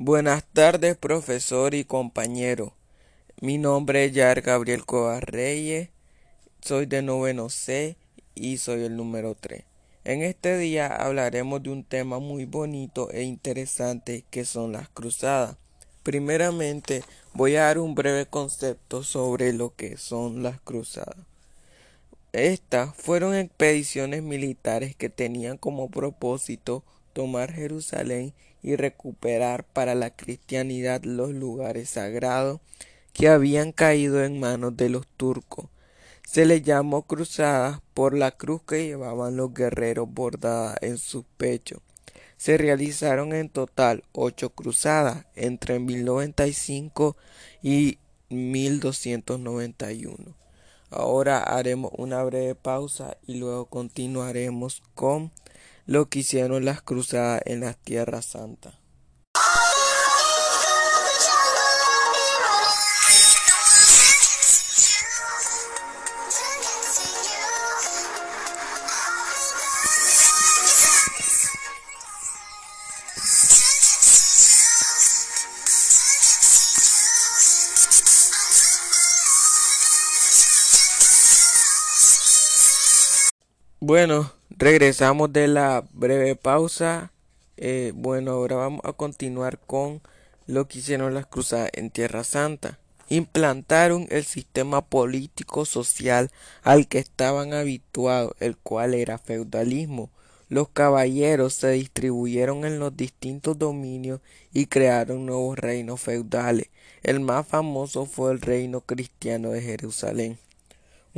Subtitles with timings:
[0.00, 2.72] Buenas tardes, profesor y compañero.
[3.40, 5.88] Mi nombre es Yar Gabriel Covarreyes,
[6.60, 7.96] soy de noveno C
[8.36, 9.64] y soy el número 3.
[10.04, 15.56] En este día hablaremos de un tema muy bonito e interesante que son las cruzadas.
[16.04, 17.02] Primeramente
[17.34, 21.26] voy a dar un breve concepto sobre lo que son las cruzadas.
[22.32, 26.84] Estas fueron expediciones militares que tenían como propósito
[27.18, 28.32] tomar Jerusalén
[28.62, 32.60] y recuperar para la cristianidad los lugares sagrados
[33.12, 35.66] que habían caído en manos de los turcos.
[36.24, 41.80] Se les llamó cruzadas por la cruz que llevaban los guerreros bordada en sus pechos.
[42.36, 47.16] Se realizaron en total ocho cruzadas entre 1095
[47.64, 47.98] y
[48.28, 50.36] 1291.
[50.90, 55.32] Ahora haremos una breve pausa y luego continuaremos con
[55.88, 58.78] lo que hicieron las cruzadas en la Tierra Santa.
[83.80, 87.12] Bueno, regresamos de la breve pausa.
[87.56, 90.00] Eh, bueno, ahora vamos a continuar con
[90.46, 92.80] lo que hicieron las cruzadas en Tierra Santa.
[93.08, 96.32] Implantaron el sistema político social
[96.64, 100.10] al que estaban habituados, el cual era feudalismo.
[100.48, 104.20] Los caballeros se distribuyeron en los distintos dominios
[104.52, 106.68] y crearon nuevos reinos feudales.
[107.04, 110.36] El más famoso fue el reino cristiano de Jerusalén.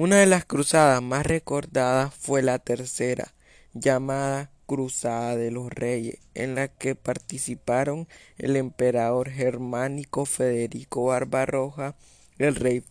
[0.03, 3.35] Una de las cruzadas más recordadas fue la tercera,
[3.75, 11.97] llamada Cruzada de los Reyes, en la que participaron el emperador germánico Federico Barbarroja,
[12.39, 12.83] el rey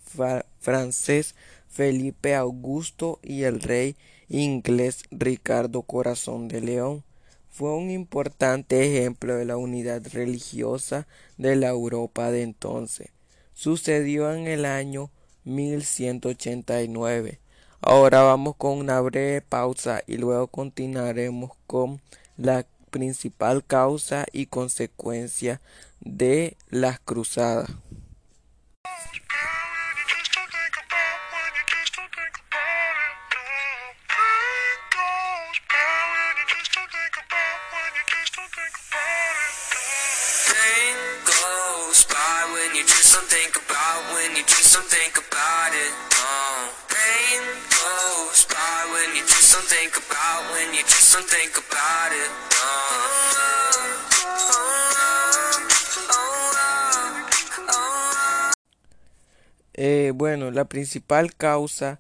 [0.60, 1.34] francés
[1.68, 3.96] Felipe Augusto y el rey
[4.28, 7.04] inglés Ricardo Corazón de León.
[7.50, 11.08] Fue un importante ejemplo de la unidad religiosa
[11.40, 13.10] de la Europa de entonces.
[13.56, 15.10] Sucedió en el año
[15.44, 17.40] 1189.
[17.82, 22.02] Ahora vamos con una breve pausa y luego continuaremos con
[22.38, 25.62] la principal causa y consecuencia
[26.02, 27.70] de las cruzadas.
[59.74, 62.00] Eh, bueno, la principal causa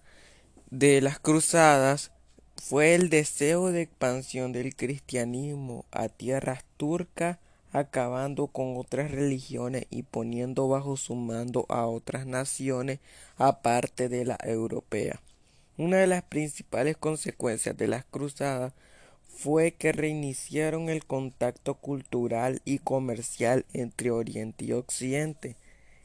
[0.69, 2.11] de las cruzadas
[2.55, 7.39] fue el deseo de expansión del cristianismo a tierras turcas,
[7.71, 12.99] acabando con otras religiones y poniendo bajo su mando a otras naciones
[13.37, 15.21] aparte de la europea.
[15.79, 18.73] Una de las principales consecuencias de las cruzadas
[19.29, 25.55] fue que reiniciaron el contacto cultural y comercial entre Oriente y Occidente.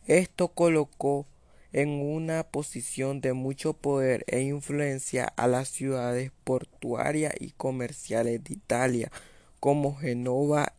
[0.07, 1.27] Esto colocó
[1.73, 8.55] en una posición de mucho poder e influencia a las ciudades portuarias y comerciales de
[8.55, 9.11] Italia,
[9.59, 10.73] como Genova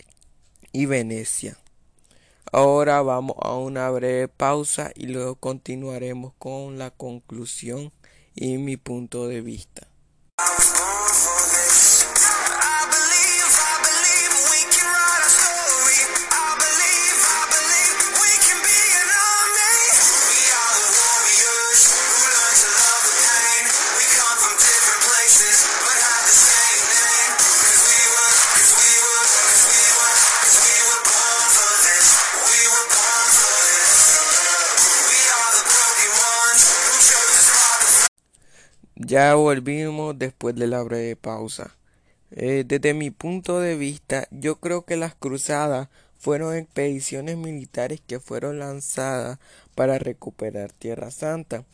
[0.72, 1.58] y Venecia.
[2.50, 7.92] Ahora vamos a una breve pausa y luego continuaremos con la conclusión
[8.36, 9.88] y mi punto de vista.
[38.96, 41.76] Ya volvimos después de la breve pausa.
[42.32, 48.22] Eh, desde mi punto de vista, yo creo que las cruzadas fueron expediciones militares que
[48.22, 49.38] fueron lanzadas
[49.76, 51.66] para recuperar Tierra Santa.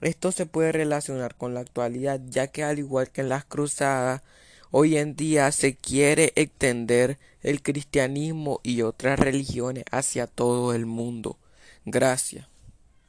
[0.00, 4.22] Esto se puede relacionar con la actualidad, ya que al igual que en las cruzadas,
[4.70, 11.38] hoy en día se quiere extender el cristianismo y otras religiones hacia todo el mundo.
[11.84, 12.46] Gracias.